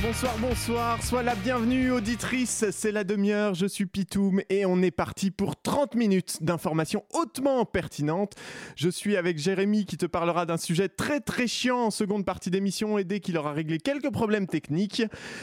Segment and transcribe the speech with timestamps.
[0.00, 1.02] Bonsoir, bonsoir.
[1.02, 2.66] Sois la bienvenue, auditrice.
[2.70, 3.54] C'est la demi-heure.
[3.54, 8.34] Je suis Pitoum et on est parti pour 30 minutes d'informations hautement pertinentes.
[8.76, 12.50] Je suis avec Jérémy qui te parlera d'un sujet très très chiant en seconde partie
[12.50, 15.02] d'émission et dès qu'il aura réglé quelques problèmes techniques.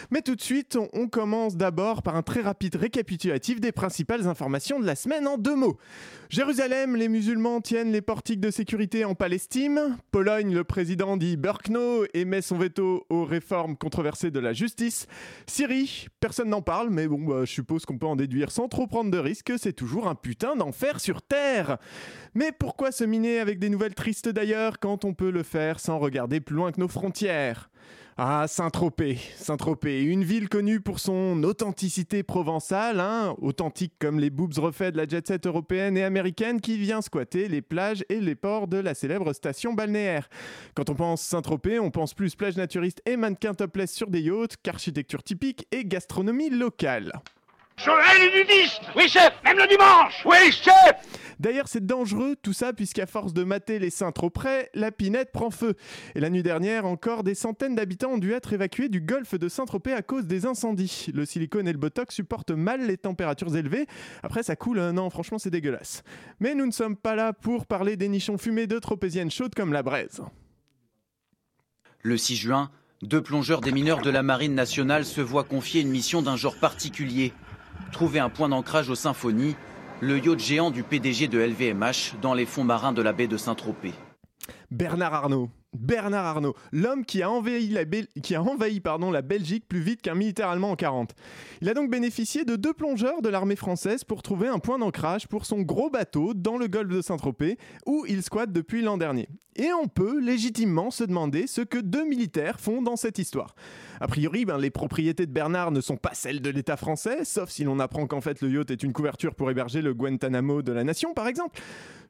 [0.09, 4.79] Mais tout de suite, on, commence d'abord par un très rapide récapitulatif des principales informations
[4.79, 5.77] de la semaine en deux mots.
[6.29, 9.97] Jérusalem, les musulmans tiennent les portiques de sécurité en Palestine.
[10.11, 15.07] Pologne, le président dit Burkno émet son veto aux réformes controversées de la justice.
[15.47, 18.87] Syrie, personne n'en parle, mais bon, bah, je suppose qu'on peut en déduire sans trop
[18.87, 21.77] prendre de risques, c'est toujours un putain d'enfer sur Terre.
[22.33, 25.99] Mais pourquoi se miner avec des nouvelles tristes d'ailleurs quand on peut le faire sans
[25.99, 27.69] regarder plus loin que nos frontières?
[28.17, 34.57] Ah, Saint-Tropez, Saint-Tropez, une ville connue pour son authenticité provençale, hein, authentique comme les boobs
[34.57, 38.35] refaits de la jet set européenne et américaine qui vient squatter les plages et les
[38.35, 40.29] ports de la célèbre station balnéaire.
[40.75, 44.55] Quand on pense Saint-Tropez, on pense plus plage naturiste et mannequin topless sur des yachts
[44.63, 47.11] qu'architecture typique et gastronomie locale.
[47.77, 49.33] Joël est nudiste Oui, chef.
[49.43, 50.23] Même le dimanche.
[50.23, 50.95] Oui, chef
[51.39, 55.31] D'ailleurs, c'est dangereux tout ça, puisqu'à force de mater les seins trop près, la pinette
[55.31, 55.75] prend feu.
[56.15, 59.49] Et la nuit dernière, encore des centaines d'habitants ont dû être évacués du golfe de
[59.49, 61.07] Saint-Tropez à cause des incendies.
[61.13, 63.85] Le silicone et le botox supportent mal les températures élevées.
[64.23, 66.03] Après, ça coule, euh, non, franchement, c'est dégueulasse.
[66.39, 69.73] Mais nous ne sommes pas là pour parler des nichons fumés de tropéziennes chaudes comme
[69.73, 70.21] la braise.
[72.01, 75.89] Le 6 juin, deux plongeurs des mineurs de la Marine nationale se voient confier une
[75.89, 77.33] mission d'un genre particulier.
[77.91, 79.55] Trouver un point d'ancrage aux symphonies,
[80.01, 83.37] le yacht géant du PDG de LVMH dans les fonds marins de la baie de
[83.37, 83.93] Saint-Tropez.
[84.71, 85.49] Bernard Arnault.
[85.75, 87.85] Bernard Arnault, l'homme qui a envahi, la,
[89.21, 91.13] Belgique plus vite qu'un militaire allemand en 40.
[91.61, 95.27] Il a donc bénéficié de deux plongeurs de l'armée française pour trouver un point d'ancrage
[95.27, 99.27] pour son gros bateau dans le golfe de Saint-Tropez où il squatte depuis l'an dernier.
[99.57, 103.55] Et on peut légitimement se demander ce que deux militaires font dans cette histoire.
[104.01, 107.49] A priori, ben, les propriétés de Bernard ne sont pas celles de l'État français, sauf
[107.49, 110.73] si l'on apprend qu'en fait le yacht est une couverture pour héberger le Guantanamo de
[110.73, 111.61] la nation, par exemple.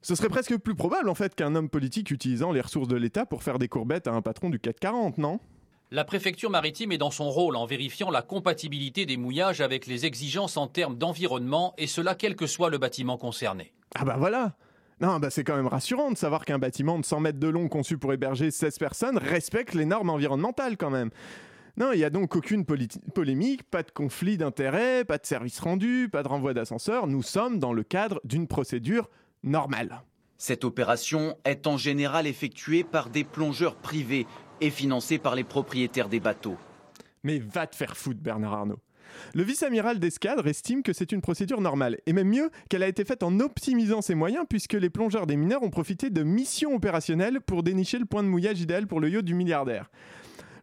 [0.02, 3.26] Ce serait presque plus probable en fait qu'un homme politique utilisant les ressources de l'État
[3.26, 5.40] pour faire des courbettes à un patron du 440, non?
[5.92, 10.06] La préfecture maritime est dans son rôle en vérifiant la compatibilité des mouillages avec les
[10.06, 13.72] exigences en termes d'environnement, et cela quel que soit le bâtiment concerné.
[13.96, 14.56] Ah bah voilà
[15.02, 17.68] non, bah c'est quand même rassurant de savoir qu'un bâtiment de 100 mètres de long
[17.68, 21.10] conçu pour héberger 16 personnes respecte les normes environnementales quand même.
[21.76, 26.08] Non, il n'y a donc aucune polémique, pas de conflit d'intérêts, pas de service rendu,
[26.10, 27.08] pas de renvoi d'ascenseur.
[27.08, 29.10] Nous sommes dans le cadre d'une procédure
[29.44, 30.02] normale.
[30.38, 34.28] Cette opération est en général effectuée par des plongeurs privés
[34.60, 36.58] et financée par les propriétaires des bateaux.
[37.24, 38.80] Mais va te faire foutre, Bernard Arnault.
[39.34, 43.06] Le vice-amiral d'escadre estime que c'est une procédure normale, et même mieux qu'elle a été
[43.06, 47.40] faite en optimisant ses moyens, puisque les plongeurs des mineurs ont profité de missions opérationnelles
[47.40, 49.90] pour dénicher le point de mouillage idéal pour le yacht du milliardaire.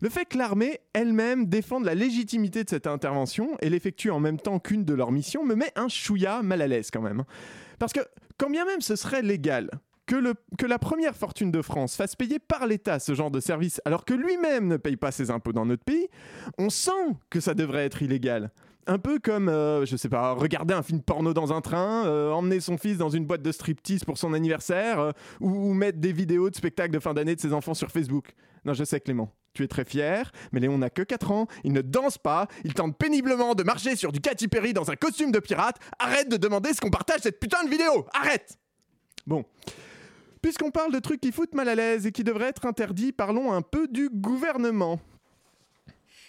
[0.02, 4.38] Le fait que l'armée elle-même défende la légitimité de cette intervention et l'effectue en même
[4.38, 7.22] temps qu'une de leurs missions me met un chouïa mal à l'aise quand même.
[7.78, 8.00] Parce que
[8.38, 9.70] quand bien même ce serait légal
[10.06, 13.40] que, le, que la première fortune de France fasse payer par l'État ce genre de
[13.40, 16.08] service alors que lui-même ne paye pas ses impôts dans notre pays,
[16.58, 18.50] on sent que ça devrait être illégal.
[18.88, 22.32] Un peu comme, euh, je sais pas, regarder un film porno dans un train, euh,
[22.32, 25.98] emmener son fils dans une boîte de striptease pour son anniversaire, euh, ou, ou mettre
[25.98, 28.34] des vidéos de spectacles de fin d'année de ses enfants sur Facebook.
[28.64, 31.72] Non, je sais Clément, tu es très fier, mais Léon n'a que 4 ans, il
[31.72, 35.32] ne danse pas, il tente péniblement de marcher sur du Katy Perry dans un costume
[35.32, 35.76] de pirate.
[35.98, 38.58] Arrête de demander ce qu'on partage cette putain de vidéo Arrête
[39.26, 39.44] Bon.
[40.40, 43.52] Puisqu'on parle de trucs qui foutent mal à l'aise et qui devraient être interdits, parlons
[43.52, 44.98] un peu du gouvernement.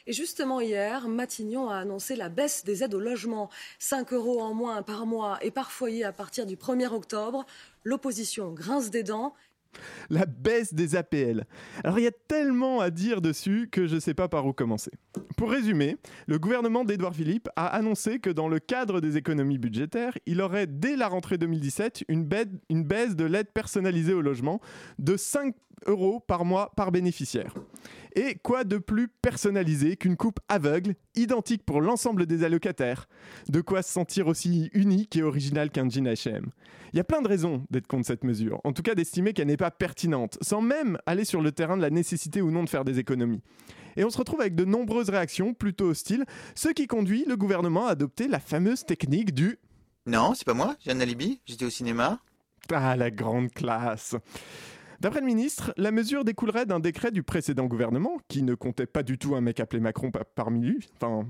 [0.05, 3.49] Et justement, hier, Matignon a annoncé la baisse des aides au logement.
[3.79, 7.46] 5 euros en moins par mois et par foyer à partir du 1er octobre.
[7.84, 9.34] L'opposition grince des dents.
[10.09, 11.46] La baisse des APL.
[11.84, 14.53] Alors il y a tellement à dire dessus que je ne sais pas par où
[14.53, 14.91] commencer.
[15.37, 15.97] Pour résumer,
[16.28, 20.67] le gouvernement d'Édouard Philippe a annoncé que dans le cadre des économies budgétaires, il aurait
[20.67, 22.28] dès la rentrée 2017 une
[22.70, 24.59] une baisse de l'aide personnalisée au logement
[24.99, 25.55] de 5
[25.87, 27.53] euros par mois par bénéficiaire.
[28.15, 33.07] Et quoi de plus personnalisé qu'une coupe aveugle, identique pour l'ensemble des allocataires?
[33.49, 36.51] De quoi se sentir aussi unique et original qu'un jean H&M?
[36.93, 39.47] Il y a plein de raisons d'être contre cette mesure, en tout cas d'estimer qu'elle
[39.47, 42.69] n'est pas pertinente, sans même aller sur le terrain de la nécessité ou non de
[42.69, 43.41] faire des économies.
[43.97, 47.87] Et on se retrouve avec de nombreuses réactions plutôt hostiles, ce qui conduit le gouvernement
[47.87, 49.57] à adopter la fameuse technique du
[50.05, 52.19] Non, c'est pas moi, j'ai un alibi, j'étais au cinéma.
[52.71, 54.15] Ah, la grande classe
[55.03, 59.03] D'après le ministre, la mesure découlerait d'un décret du précédent gouvernement, qui ne comptait pas
[59.03, 61.28] du tout un mec appelé Macron pa- parmi lui, enfin,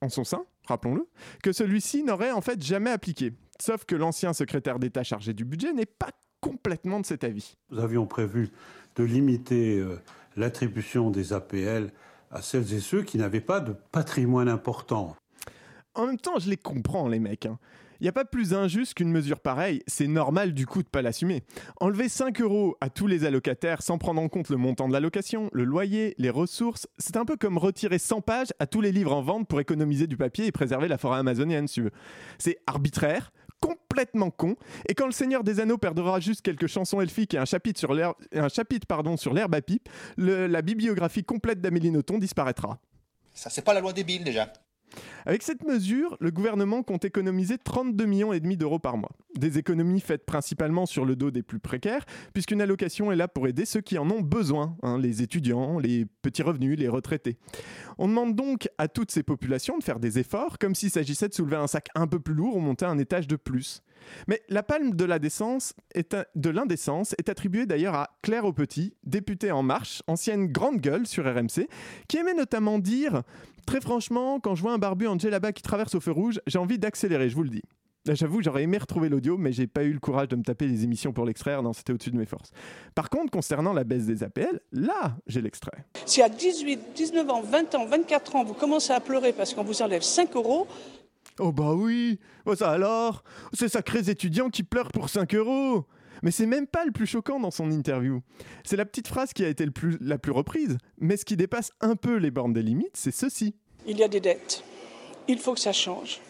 [0.00, 1.06] en son sein, rappelons-le,
[1.40, 3.32] que celui-ci n'aurait en fait jamais appliqué.
[3.60, 6.10] Sauf que l'ancien secrétaire d'État chargé du budget n'est pas
[6.40, 7.56] complètement de cet avis.
[7.70, 8.50] Nous avions prévu
[8.96, 10.00] de limiter euh,
[10.36, 11.92] l'attribution des APL
[12.32, 15.14] à celles et ceux qui n'avaient pas de patrimoine important.
[15.94, 17.46] En même temps, je les comprends, les mecs.
[17.46, 17.60] Hein.
[18.02, 21.02] Il n'y a pas plus injuste qu'une mesure pareille, c'est normal du coup de pas
[21.02, 21.44] l'assumer.
[21.78, 25.48] Enlever 5 euros à tous les allocataires sans prendre en compte le montant de l'allocation,
[25.52, 29.12] le loyer, les ressources, c'est un peu comme retirer 100 pages à tous les livres
[29.12, 31.90] en vente pour économiser du papier et préserver la forêt amazonienne, si tu.
[32.38, 34.56] C'est arbitraire, complètement con,
[34.88, 37.94] et quand le Seigneur des Anneaux perdra juste quelques chansons elfiques et un chapitre sur
[37.94, 42.80] l'herbe, à pipe, la bibliographie complète d'Amélie Nothomb disparaîtra.
[43.32, 44.52] Ça, c'est pas la loi débile déjà.
[45.26, 49.12] Avec cette mesure, le gouvernement compte économiser 32 millions et demi d'euros par mois.
[49.36, 52.04] Des économies faites principalement sur le dos des plus précaires,
[52.34, 56.06] puisqu'une allocation est là pour aider ceux qui en ont besoin, hein, les étudiants, les
[56.22, 57.38] petits revenus, les retraités.
[57.98, 61.34] On demande donc à toutes ces populations de faire des efforts, comme s'il s'agissait de
[61.34, 63.82] soulever un sac un peu plus lourd ou monter un étage de plus.
[64.28, 70.02] Mais la palme de l'indécence est, est attribuée d'ailleurs à Claire Aupetit, députée En Marche,
[70.06, 71.68] ancienne grande gueule sur RMC,
[72.08, 73.22] qui aimait notamment dire
[73.66, 76.58] Très franchement, quand je vois un barbu en là-bas qui traverse au feu rouge, j'ai
[76.58, 77.62] envie d'accélérer, je vous le dis.
[78.04, 80.82] J'avoue, j'aurais aimé retrouver l'audio, mais j'ai pas eu le courage de me taper les
[80.82, 82.50] émissions pour l'extraire, non, c'était au-dessus de mes forces.
[82.96, 85.84] Par contre, concernant la baisse des APL, là, j'ai l'extrait.
[86.04, 89.62] Si à 18, 19 ans, 20 ans, 24 ans, vous commencez à pleurer parce qu'on
[89.62, 90.66] vous enlève 5 euros,
[91.38, 95.86] Oh bah oui, oh ça alors, ces sacrés étudiants qui pleurent pour 5 euros.
[96.22, 98.20] Mais c'est même pas le plus choquant dans son interview.
[98.64, 101.36] C'est la petite phrase qui a été le plus, la plus reprise, mais ce qui
[101.36, 103.54] dépasse un peu les bornes des limites, c'est ceci.
[103.86, 104.62] Il y a des dettes.
[105.26, 106.20] Il faut que ça change.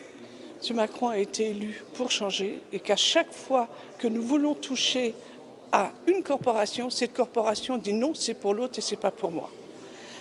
[0.69, 0.76] M.
[0.76, 3.69] Macron a été élu pour changer et qu'à chaque fois
[3.99, 5.14] que nous voulons toucher
[5.72, 9.50] à une corporation, cette corporation dit non, c'est pour l'autre et c'est pas pour moi.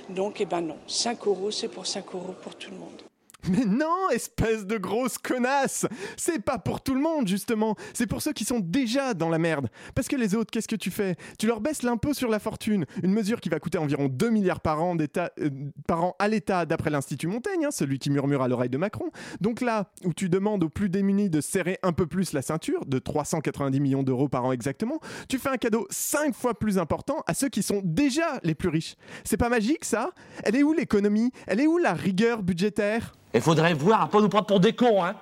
[0.09, 3.01] Donc, eh ben non, 5 euros, c'est pour 5 euros pour tout le monde.
[3.49, 5.85] Mais non, espèce de grosse connasse
[6.17, 7.75] C'est pas pour tout le monde, justement.
[7.93, 9.69] C'est pour ceux qui sont déjà dans la merde.
[9.95, 11.15] Parce que les autres, qu'est-ce que tu fais?
[11.39, 12.85] Tu leur baisses l'impôt sur la fortune.
[13.03, 15.49] Une mesure qui va coûter environ 2 milliards par an, euh,
[15.88, 19.09] par an à l'État, d'après l'Institut Montaigne, hein, celui qui murmure à l'oreille de Macron.
[19.39, 22.85] Donc là, où tu demandes aux plus démunis de serrer un peu plus la ceinture,
[22.85, 27.23] de 390 millions d'euros par an exactement, tu fais un cadeau 5 fois plus important
[27.27, 28.95] à ceux qui sont déjà les plus riches.
[29.23, 30.11] C'est pas magique, ça?
[30.43, 31.31] Elle est où l'économie?
[31.47, 33.13] Elle est où la rigueur budgétaire?
[33.33, 35.15] Il faudrait voir à pas nous prendre pour des cons, hein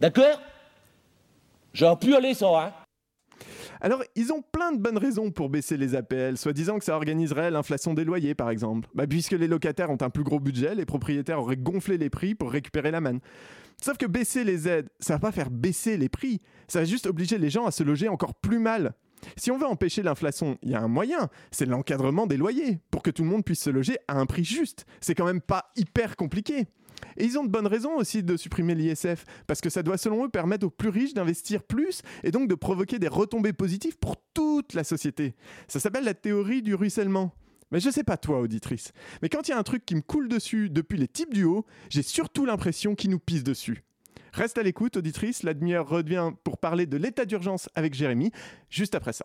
[0.00, 0.40] D'accord?
[1.72, 2.72] J'aurais pu aller ça, hein
[3.80, 7.50] alors, ils ont plein de bonnes raisons pour baisser les APL, soi-disant que ça organiserait
[7.50, 8.88] l'inflation des loyers, par exemple.
[8.94, 12.34] Bah, puisque les locataires ont un plus gros budget, les propriétaires auraient gonflé les prix
[12.34, 13.20] pour récupérer la manne.
[13.80, 17.06] Sauf que baisser les aides, ça va pas faire baisser les prix, ça va juste
[17.06, 18.94] obliger les gens à se loger encore plus mal.
[19.36, 23.02] Si on veut empêcher l'inflation, il y a un moyen, c'est l'encadrement des loyers, pour
[23.02, 24.86] que tout le monde puisse se loger à un prix juste.
[25.00, 26.66] C'est quand même pas hyper compliqué.
[27.16, 30.24] Et ils ont de bonnes raisons aussi de supprimer l'ISF, parce que ça doit selon
[30.24, 34.16] eux permettre aux plus riches d'investir plus et donc de provoquer des retombées positives pour
[34.34, 35.34] toute la société.
[35.68, 37.32] Ça s'appelle la théorie du ruissellement.
[37.72, 40.00] Mais je sais pas toi, auditrice, mais quand il y a un truc qui me
[40.00, 43.82] coule dessus depuis les types du haut, j'ai surtout l'impression qu'il nous pisse dessus.
[44.32, 48.30] Reste à l'écoute, auditrice, la demi-heure revient pour parler de l'état d'urgence avec Jérémy,
[48.70, 49.24] juste après ça.